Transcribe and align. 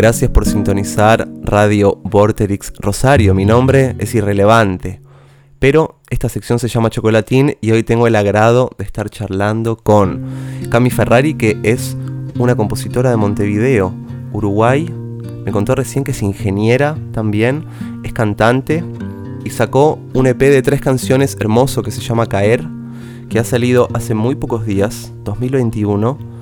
Gracias 0.00 0.30
por 0.30 0.46
sintonizar 0.46 1.28
Radio 1.42 2.00
Vorterix 2.04 2.72
Rosario. 2.78 3.34
Mi 3.34 3.44
nombre 3.44 3.96
es 3.98 4.14
irrelevante, 4.14 5.02
pero 5.58 6.00
esta 6.08 6.30
sección 6.30 6.58
se 6.58 6.68
llama 6.68 6.88
Chocolatín 6.88 7.58
y 7.60 7.72
hoy 7.72 7.82
tengo 7.82 8.06
el 8.06 8.16
agrado 8.16 8.70
de 8.78 8.84
estar 8.84 9.10
charlando 9.10 9.76
con 9.76 10.24
Cami 10.70 10.88
Ferrari, 10.88 11.34
que 11.34 11.58
es 11.64 11.98
una 12.38 12.56
compositora 12.56 13.10
de 13.10 13.18
Montevideo, 13.18 13.92
Uruguay. 14.32 14.90
Me 15.44 15.52
contó 15.52 15.74
recién 15.74 16.02
que 16.02 16.12
es 16.12 16.22
ingeniera 16.22 16.96
también, 17.12 17.66
es 18.02 18.14
cantante 18.14 18.82
y 19.44 19.50
sacó 19.50 19.98
un 20.14 20.26
EP 20.26 20.38
de 20.38 20.62
tres 20.62 20.80
canciones 20.80 21.36
hermoso 21.38 21.82
que 21.82 21.90
se 21.90 22.00
llama 22.00 22.24
Caer, 22.24 22.66
que 23.28 23.38
ha 23.38 23.44
salido 23.44 23.86
hace 23.92 24.14
muy 24.14 24.34
pocos 24.34 24.64
días, 24.64 25.12
2021 25.24 26.39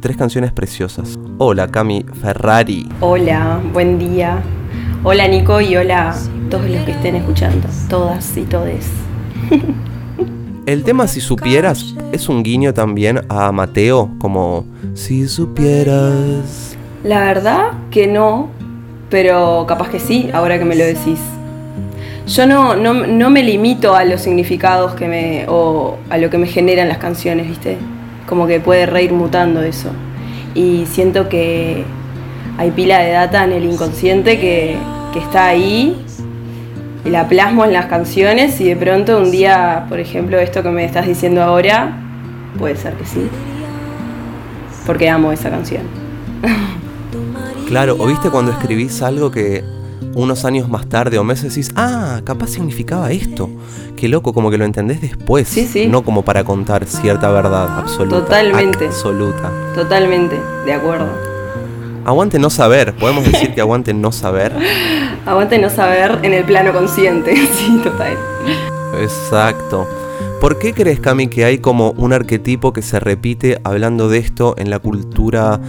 tres 0.00 0.16
canciones 0.16 0.52
preciosas. 0.52 1.18
Hola, 1.38 1.68
Cami 1.68 2.04
Ferrari. 2.20 2.88
Hola, 3.00 3.60
buen 3.72 3.98
día. 3.98 4.40
Hola, 5.02 5.26
Nico, 5.28 5.60
y 5.60 5.76
hola 5.76 6.10
a 6.10 6.50
todos 6.50 6.68
los 6.68 6.84
que 6.84 6.92
estén 6.92 7.16
escuchando. 7.16 7.68
Todas 7.88 8.36
y 8.36 8.42
todes. 8.42 8.86
El 10.66 10.84
tema 10.84 11.06
Si 11.06 11.20
supieras 11.20 11.94
es 12.12 12.28
un 12.28 12.42
guiño 12.42 12.74
también 12.74 13.22
a 13.28 13.50
Mateo, 13.52 14.10
como 14.18 14.66
Si 14.94 15.26
supieras. 15.26 16.76
La 17.04 17.20
verdad 17.20 17.72
que 17.90 18.06
no, 18.06 18.50
pero 19.08 19.64
capaz 19.66 19.88
que 19.88 19.98
sí, 19.98 20.30
ahora 20.32 20.58
que 20.58 20.64
me 20.64 20.76
lo 20.76 20.84
decís. 20.84 21.20
Yo 22.26 22.46
no, 22.46 22.76
no, 22.76 22.92
no 22.92 23.30
me 23.30 23.42
limito 23.42 23.94
a 23.94 24.04
los 24.04 24.20
significados 24.20 24.94
que 24.94 25.08
me, 25.08 25.46
o 25.48 25.96
a 26.10 26.18
lo 26.18 26.28
que 26.28 26.36
me 26.36 26.46
generan 26.46 26.88
las 26.88 26.98
canciones, 26.98 27.48
¿viste? 27.48 27.78
Como 28.28 28.46
que 28.46 28.60
puede 28.60 28.86
reír 28.86 29.12
mutando 29.12 29.62
eso. 29.62 29.88
Y 30.54 30.86
siento 30.86 31.28
que 31.28 31.84
hay 32.58 32.70
pila 32.72 32.98
de 32.98 33.12
data 33.12 33.44
en 33.44 33.52
el 33.52 33.64
inconsciente 33.64 34.38
que, 34.38 34.76
está 35.18 35.46
ahí 35.46 36.00
y 37.04 37.10
la 37.10 37.26
plasmo 37.26 37.64
en 37.64 37.72
las 37.72 37.86
canciones 37.86 38.60
y 38.60 38.68
de 38.68 38.76
pronto 38.76 39.18
un 39.18 39.32
día, 39.32 39.86
por 39.88 39.98
ejemplo, 39.98 40.38
esto 40.38 40.62
que 40.62 40.68
me 40.68 40.84
estás 40.84 41.08
diciendo 41.08 41.42
ahora, 41.42 41.98
puede 42.56 42.76
ser 42.76 42.94
que 42.94 43.04
sí. 43.04 43.28
Porque 44.86 45.10
amo 45.10 45.32
esa 45.32 45.50
canción. 45.50 45.82
Claro, 47.66 47.96
o 47.98 48.06
viste 48.06 48.30
cuando 48.30 48.52
escribís 48.52 49.02
algo 49.02 49.32
que 49.32 49.64
unos 50.14 50.44
años 50.44 50.68
más 50.68 50.88
tarde 50.88 51.18
o 51.18 51.24
meses 51.24 51.54
decís, 51.54 51.70
ah, 51.76 52.20
capaz 52.24 52.48
significaba 52.48 53.10
esto. 53.10 53.50
Qué 53.96 54.08
loco, 54.08 54.32
como 54.32 54.50
que 54.50 54.58
lo 54.58 54.64
entendés 54.64 55.00
después. 55.00 55.48
Sí, 55.48 55.66
sí. 55.66 55.86
No 55.86 56.02
como 56.02 56.22
para 56.22 56.44
contar 56.44 56.86
cierta 56.86 57.30
verdad 57.30 57.78
absoluta. 57.78 58.20
Totalmente. 58.20 58.86
Absoluta. 58.86 59.52
Totalmente, 59.74 60.36
de 60.64 60.72
acuerdo. 60.72 61.08
Aguante 62.04 62.38
no 62.38 62.48
saber, 62.48 62.94
podemos 62.94 63.24
decir 63.24 63.54
que 63.54 63.60
aguante 63.60 63.92
no 63.92 64.12
saber. 64.12 64.52
aguante 65.26 65.58
no 65.58 65.68
saber 65.68 66.18
en 66.22 66.32
el 66.32 66.44
plano 66.44 66.72
consciente, 66.72 67.34
sí, 67.52 67.80
total. 67.82 68.16
Exacto. 69.02 69.86
¿Por 70.40 70.58
qué 70.58 70.72
crees, 70.72 71.00
Cami, 71.00 71.26
que 71.26 71.44
hay 71.44 71.58
como 71.58 71.90
un 71.92 72.12
arquetipo 72.12 72.72
que 72.72 72.80
se 72.80 73.00
repite 73.00 73.60
hablando 73.64 74.08
de 74.08 74.18
esto 74.18 74.54
en 74.56 74.70
la 74.70 74.78
cultura 74.78 75.60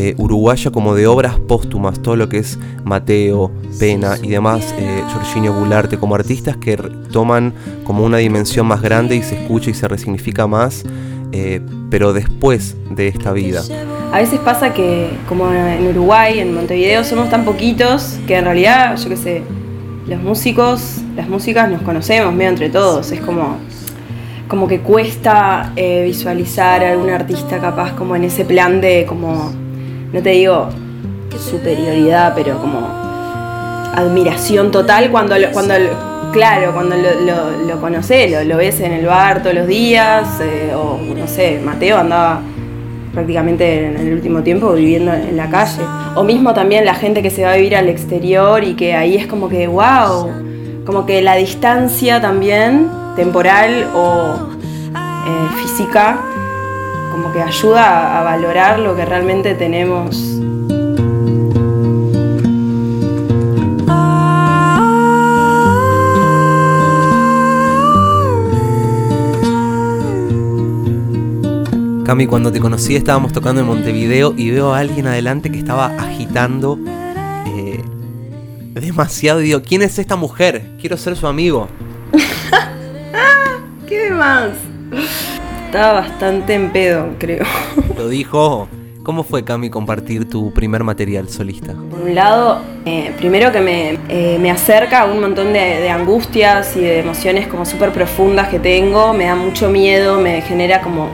eh, 0.00 0.14
uruguaya 0.16 0.70
como 0.70 0.94
de 0.94 1.08
obras 1.08 1.40
póstumas, 1.40 2.00
todo 2.00 2.14
lo 2.14 2.28
que 2.28 2.38
es 2.38 2.56
Mateo, 2.84 3.50
Pena 3.80 4.14
y 4.22 4.28
demás, 4.28 4.72
eh, 4.78 5.02
Giorginio 5.10 5.52
Gularte, 5.52 5.98
como 5.98 6.14
artistas 6.14 6.56
que 6.56 6.76
toman 7.10 7.52
como 7.82 8.04
una 8.04 8.18
dimensión 8.18 8.68
más 8.68 8.80
grande 8.80 9.16
y 9.16 9.24
se 9.24 9.42
escucha 9.42 9.70
y 9.70 9.74
se 9.74 9.88
resignifica 9.88 10.46
más, 10.46 10.84
eh, 11.32 11.60
pero 11.90 12.12
después 12.12 12.76
de 12.90 13.08
esta 13.08 13.32
vida. 13.32 13.60
A 14.12 14.18
veces 14.18 14.38
pasa 14.38 14.72
que, 14.72 15.10
como 15.28 15.52
en 15.52 15.88
Uruguay, 15.88 16.38
en 16.38 16.54
Montevideo, 16.54 17.02
somos 17.02 17.28
tan 17.28 17.44
poquitos 17.44 18.20
que 18.28 18.36
en 18.36 18.44
realidad, 18.44 18.96
yo 18.98 19.08
qué 19.08 19.16
sé, 19.16 19.42
los 20.06 20.22
músicos, 20.22 20.98
las 21.16 21.28
músicas 21.28 21.68
nos 21.68 21.82
conocemos 21.82 22.32
medio 22.32 22.50
entre 22.50 22.70
todos, 22.70 23.10
es 23.10 23.20
como 23.20 23.56
como 24.46 24.68
que 24.68 24.78
cuesta 24.78 25.72
visualizar 25.76 26.84
a 26.84 26.92
algún 26.92 27.10
artista 27.10 27.58
capaz 27.58 27.94
como 27.94 28.14
en 28.14 28.24
ese 28.24 28.46
plan 28.46 28.80
de 28.80 29.04
como 29.06 29.67
no 30.12 30.22
te 30.22 30.30
digo 30.30 30.68
superioridad, 31.38 32.32
pero 32.34 32.58
como 32.58 32.80
admiración 33.94 34.70
total 34.70 35.10
cuando, 35.10 35.34
cuando 35.52 35.74
claro, 36.32 36.72
cuando 36.72 36.96
lo, 36.96 37.20
lo, 37.20 37.66
lo 37.66 37.80
conocés, 37.80 38.46
lo, 38.46 38.56
ves 38.56 38.80
en 38.80 38.92
el 38.92 39.06
bar 39.06 39.42
todos 39.42 39.54
los 39.54 39.66
días, 39.66 40.40
eh, 40.40 40.72
o 40.74 40.98
no 41.16 41.26
sé, 41.26 41.60
Mateo 41.64 41.98
andaba 41.98 42.40
prácticamente 43.12 43.86
en 43.86 43.96
el 43.96 44.12
último 44.12 44.42
tiempo 44.42 44.72
viviendo 44.72 45.12
en 45.12 45.36
la 45.36 45.48
calle. 45.48 45.82
O 46.14 46.24
mismo 46.24 46.54
también 46.54 46.84
la 46.84 46.94
gente 46.94 47.22
que 47.22 47.30
se 47.30 47.42
va 47.42 47.52
a 47.52 47.56
vivir 47.56 47.76
al 47.76 47.88
exterior 47.88 48.62
y 48.62 48.74
que 48.74 48.94
ahí 48.94 49.16
es 49.16 49.26
como 49.26 49.48
que, 49.48 49.66
wow, 49.66 50.30
como 50.84 51.06
que 51.06 51.22
la 51.22 51.34
distancia 51.34 52.20
también, 52.20 52.88
temporal 53.16 53.88
o 53.94 54.34
eh, 54.94 55.62
física, 55.62 56.20
como 57.10 57.32
que 57.32 57.42
ayuda 57.42 58.18
a 58.18 58.22
valorar 58.22 58.78
lo 58.78 58.94
que 58.96 59.04
realmente 59.04 59.54
tenemos 59.54 60.38
Cami, 72.08 72.26
cuando 72.26 72.50
te 72.50 72.58
conocí 72.58 72.96
estábamos 72.96 73.34
tocando 73.34 73.60
en 73.60 73.66
Montevideo 73.66 74.32
y 74.34 74.50
veo 74.50 74.72
a 74.72 74.78
alguien 74.78 75.06
adelante 75.06 75.52
que 75.52 75.58
estaba 75.58 75.88
agitando 75.88 76.78
eh, 77.46 77.84
demasiado. 78.72 79.42
Y 79.42 79.44
digo, 79.44 79.60
¿quién 79.60 79.82
es 79.82 79.98
esta 79.98 80.16
mujer? 80.16 80.70
Quiero 80.80 80.96
ser 80.96 81.16
su 81.16 81.26
amigo. 81.26 81.68
¿Qué 83.86 84.10
más? 84.10 84.52
Estaba 85.68 86.00
bastante 86.00 86.54
en 86.54 86.70
pedo, 86.70 87.10
creo. 87.18 87.44
Lo 87.98 88.08
dijo. 88.08 88.70
¿Cómo 89.02 89.22
fue, 89.22 89.44
Cami, 89.44 89.68
compartir 89.68 90.26
tu 90.26 90.50
primer 90.54 90.82
material 90.82 91.28
solista? 91.28 91.74
Por 91.90 92.00
un 92.00 92.14
lado, 92.14 92.62
eh, 92.86 93.12
primero 93.18 93.52
que 93.52 93.60
me, 93.60 93.98
eh, 94.08 94.38
me, 94.40 94.50
acerca 94.50 95.02
a 95.02 95.04
un 95.04 95.20
montón 95.20 95.52
de, 95.52 95.58
de, 95.58 95.90
angustias 95.90 96.74
y 96.74 96.80
de 96.80 97.00
emociones 97.00 97.48
como 97.48 97.66
súper 97.66 97.92
profundas 97.92 98.48
que 98.48 98.58
tengo, 98.58 99.12
me 99.12 99.24
da 99.24 99.34
mucho 99.34 99.68
miedo, 99.68 100.18
me 100.18 100.40
genera 100.40 100.80
como 100.80 101.10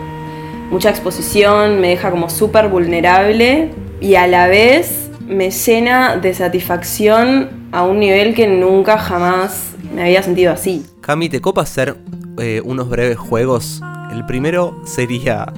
mucha 0.71 0.91
exposición, 0.91 1.81
me 1.81 1.89
deja 1.89 2.13
como 2.13 2.31
súper 2.31 2.69
vulnerable 2.69 3.73
y 4.01 4.15
a 4.15 4.29
la 4.29 4.47
vez 4.47 5.11
me 5.27 5.51
llena 5.51 6.17
de 6.17 6.33
satisfacción 6.33 7.51
a 7.73 7.83
un 7.83 7.99
nivel 7.99 8.37
que 8.37 8.47
nunca 8.47 8.99
jamás 8.99 9.73
me 9.93 10.03
había 10.03 10.23
sentido 10.23 10.53
así. 10.53 10.87
Cami, 11.01 11.29
¿te 11.29 11.41
copa 11.41 11.63
hacer 11.63 11.97
eh, 12.39 12.63
unos 12.65 12.89
breves 12.89 13.19
juegos? 13.19 13.81
El 14.15 14.25
primero 14.27 14.81
sería 14.85 15.53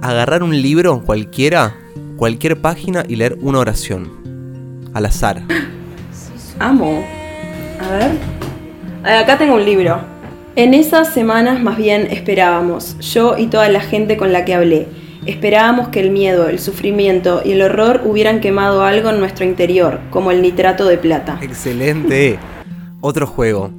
agarrar 0.00 0.42
un 0.42 0.62
libro 0.62 1.02
cualquiera, 1.04 1.76
cualquier 2.16 2.58
página 2.58 3.04
y 3.06 3.16
leer 3.16 3.36
una 3.42 3.58
oración. 3.58 4.10
Al 4.94 5.04
azar. 5.04 5.42
Amo. 6.58 7.04
A 7.78 7.90
ver. 7.90 8.12
Acá 9.04 9.36
tengo 9.36 9.56
un 9.56 9.64
libro. 9.64 10.00
En 10.56 10.72
esas 10.72 11.12
semanas 11.12 11.62
más 11.62 11.76
bien 11.76 12.08
esperábamos, 12.10 12.98
yo 13.00 13.36
y 13.36 13.48
toda 13.48 13.68
la 13.68 13.80
gente 13.80 14.16
con 14.16 14.32
la 14.32 14.46
que 14.46 14.54
hablé. 14.54 14.88
Esperábamos 15.26 15.88
que 15.88 16.00
el 16.00 16.10
miedo, 16.10 16.48
el 16.48 16.58
sufrimiento 16.58 17.42
y 17.44 17.52
el 17.52 17.62
horror 17.62 18.00
hubieran 18.06 18.40
quemado 18.40 18.84
algo 18.84 19.10
en 19.10 19.20
nuestro 19.20 19.44
interior, 19.44 20.00
como 20.10 20.30
el 20.30 20.40
nitrato 20.40 20.86
de 20.86 20.96
plata. 20.96 21.38
Excelente. 21.42 22.38
Otro 23.02 23.26
juego 23.26 23.70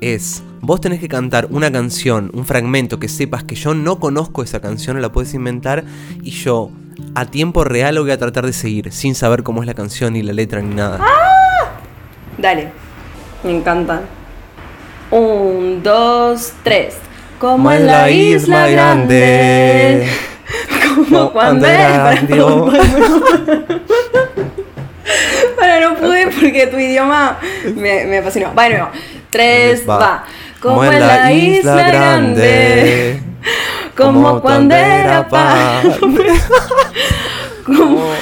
es, 0.00 0.44
vos 0.60 0.80
tenés 0.80 1.00
que 1.00 1.08
cantar 1.08 1.48
una 1.50 1.70
canción, 1.70 2.30
un 2.34 2.44
fragmento 2.44 2.98
que 2.98 3.08
sepas 3.08 3.44
que 3.44 3.54
yo 3.54 3.74
no 3.74 3.98
conozco 3.98 4.42
esa 4.42 4.60
canción, 4.60 5.00
la 5.00 5.12
puedes 5.12 5.34
inventar 5.34 5.84
y 6.22 6.30
yo 6.30 6.70
a 7.14 7.26
tiempo 7.26 7.64
real 7.64 7.94
lo 7.94 8.02
voy 8.02 8.10
a 8.10 8.18
tratar 8.18 8.44
de 8.46 8.52
seguir, 8.52 8.92
sin 8.92 9.14
saber 9.14 9.42
cómo 9.42 9.62
es 9.62 9.66
la 9.66 9.74
canción 9.74 10.12
ni 10.12 10.22
la 10.22 10.32
letra 10.32 10.60
ni 10.60 10.74
nada. 10.74 10.98
¡Ah! 11.00 11.80
Dale, 12.36 12.68
me 13.44 13.56
encanta. 13.56 14.02
Un, 15.10 15.82
dos, 15.82 16.52
tres. 16.62 16.96
Como 17.40 17.70
en 17.72 17.86
la 17.86 18.10
isla 18.10 18.68
grande. 18.68 20.08
Como 21.08 21.32
cuando 21.32 21.66
era 21.66 22.10
Bueno, 25.56 25.90
no 25.90 25.96
pude 25.96 26.26
porque 26.28 26.66
tu 26.66 26.78
idioma 26.78 27.38
me, 27.76 28.04
me 28.04 28.18
apasionó. 28.18 28.52
Bueno, 28.54 28.90
tres, 29.30 29.88
va. 29.88 30.24
Como 30.60 30.84
en 30.84 31.00
la 31.00 31.32
isla 31.32 31.88
grande. 31.88 33.22
Como 33.96 34.40
cuando 34.40 34.74
era 34.74 35.28
paz. 35.28 35.84
Como, 37.64 38.12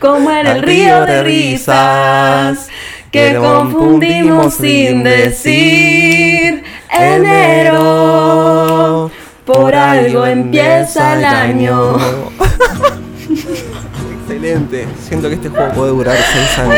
como 0.00 0.30
en 0.30 0.46
el 0.46 0.62
río 0.62 1.06
de 1.06 1.22
risas 1.22 2.68
que 3.10 3.36
confundimos 3.36 4.54
sin 4.54 5.02
decir 5.02 6.64
enero. 6.90 8.30
Por 9.44 9.74
algo 9.74 10.26
empieza 10.26 11.14
el 11.18 11.24
año. 11.24 11.96
Excelente. 14.20 14.86
Siento 15.06 15.28
que 15.28 15.34
este 15.36 15.48
juego 15.48 15.72
puede 15.72 15.90
durar 15.90 16.16
seis 16.16 16.58
años. 16.58 16.74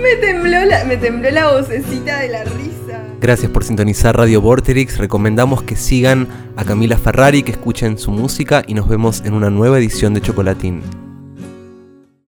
Me 0.00 0.16
tembló, 0.16 0.64
la, 0.64 0.84
me 0.84 0.96
tembló 0.96 1.30
la 1.30 1.52
vocecita 1.52 2.20
de 2.20 2.28
la 2.28 2.44
risa. 2.44 3.00
Gracias 3.20 3.50
por 3.50 3.64
sintonizar 3.64 4.16
Radio 4.16 4.40
Vorterix. 4.40 4.98
Recomendamos 4.98 5.62
que 5.62 5.76
sigan 5.76 6.28
a 6.56 6.64
Camila 6.64 6.98
Ferrari, 6.98 7.42
que 7.42 7.52
escuchen 7.52 7.96
su 7.98 8.10
música 8.10 8.64
y 8.66 8.74
nos 8.74 8.88
vemos 8.88 9.22
en 9.24 9.34
una 9.34 9.50
nueva 9.50 9.78
edición 9.78 10.14
de 10.14 10.20
Chocolatín. 10.20 11.03